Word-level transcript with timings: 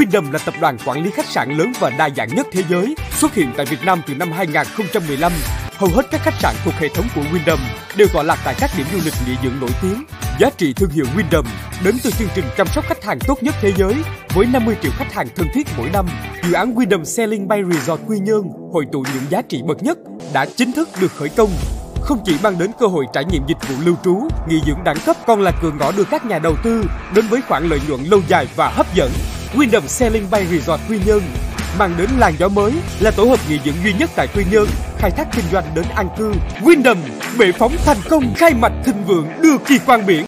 Wyndham 0.00 0.32
là 0.32 0.38
tập 0.38 0.54
đoàn 0.60 0.76
quản 0.86 1.04
lý 1.04 1.10
khách 1.10 1.26
sạn 1.26 1.50
lớn 1.50 1.72
và 1.80 1.90
đa 1.90 2.08
dạng 2.16 2.34
nhất 2.34 2.46
thế 2.52 2.62
giới, 2.70 2.94
xuất 3.10 3.34
hiện 3.34 3.52
tại 3.56 3.66
Việt 3.66 3.84
Nam 3.84 4.02
từ 4.06 4.14
năm 4.14 4.32
2015. 4.32 5.32
Hầu 5.76 5.90
hết 5.90 6.02
các 6.10 6.20
khách 6.24 6.34
sạn 6.40 6.54
thuộc 6.64 6.74
hệ 6.74 6.88
thống 6.88 7.06
của 7.14 7.20
Wyndham 7.20 7.56
đều 7.96 8.08
tọa 8.12 8.22
lạc 8.22 8.38
tại 8.44 8.54
các 8.60 8.70
điểm 8.76 8.86
du 8.92 8.98
lịch 9.04 9.14
nghỉ 9.26 9.36
dưỡng 9.42 9.60
nổi 9.60 9.70
tiếng. 9.82 10.04
Giá 10.38 10.50
trị 10.56 10.72
thương 10.72 10.90
hiệu 10.90 11.04
Wyndham 11.16 11.42
đến 11.84 11.94
từ 12.02 12.10
chương 12.10 12.28
trình 12.34 12.44
chăm 12.56 12.66
sóc 12.66 12.84
khách 12.88 13.04
hàng 13.04 13.18
tốt 13.26 13.42
nhất 13.42 13.54
thế 13.60 13.72
giới 13.76 13.94
với 14.34 14.46
50 14.46 14.76
triệu 14.82 14.92
khách 14.96 15.12
hàng 15.12 15.28
thân 15.36 15.46
thiết 15.54 15.66
mỗi 15.76 15.90
năm. 15.92 16.06
Dự 16.42 16.52
án 16.52 16.74
Wyndham 16.74 17.04
Selling 17.04 17.48
by 17.48 17.56
Resort 17.70 18.00
Quy 18.06 18.18
Nhơn 18.18 18.42
hội 18.72 18.86
tụ 18.92 19.04
những 19.14 19.24
giá 19.30 19.42
trị 19.42 19.62
bậc 19.66 19.82
nhất 19.82 19.98
đã 20.32 20.46
chính 20.56 20.72
thức 20.72 20.88
được 21.00 21.12
khởi 21.12 21.28
công 21.28 21.50
không 22.00 22.18
chỉ 22.24 22.36
mang 22.42 22.58
đến 22.58 22.70
cơ 22.78 22.86
hội 22.86 23.06
trải 23.12 23.24
nghiệm 23.24 23.42
dịch 23.46 23.68
vụ 23.68 23.74
lưu 23.84 23.96
trú, 24.04 24.28
nghỉ 24.48 24.60
dưỡng 24.66 24.84
đẳng 24.84 24.96
cấp 25.06 25.16
còn 25.26 25.40
là 25.40 25.52
cửa 25.62 25.70
ngõ 25.78 25.92
đưa 25.92 26.04
các 26.04 26.26
nhà 26.26 26.38
đầu 26.38 26.56
tư 26.64 26.84
đến 27.14 27.24
với 27.30 27.40
khoản 27.48 27.68
lợi 27.68 27.80
nhuận 27.88 28.00
lâu 28.04 28.20
dài 28.28 28.46
và 28.56 28.68
hấp 28.68 28.94
dẫn. 28.94 29.10
Wyndham 29.54 29.86
Sailing 29.86 30.30
Bay 30.30 30.46
Resort 30.46 30.80
Quy 30.88 30.98
Nhơn, 31.06 31.22
mang 31.78 31.94
đến 31.98 32.10
làn 32.18 32.34
gió 32.38 32.48
mới 32.48 32.72
là 33.00 33.10
tổ 33.10 33.24
hợp 33.24 33.40
nghỉ 33.48 33.58
dưỡng 33.64 33.74
duy 33.84 33.92
nhất 33.92 34.10
tại 34.16 34.26
Quy 34.34 34.44
Nhơn, 34.50 34.66
khai 34.98 35.10
thác 35.10 35.28
kinh 35.32 35.44
doanh 35.52 35.64
đến 35.74 35.84
an 35.94 36.08
cư. 36.18 36.32
Windham 36.60 36.96
bệ 37.38 37.52
phóng 37.52 37.76
thành 37.84 37.96
công, 38.08 38.34
khai 38.36 38.54
mạch 38.54 38.72
thịnh 38.84 39.04
vượng, 39.06 39.26
đưa 39.42 39.58
kỳ 39.58 39.78
quan 39.86 40.06
biển 40.06 40.18